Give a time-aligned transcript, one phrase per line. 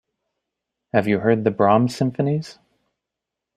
[0.93, 2.57] Have you heard the Brahms symphonies?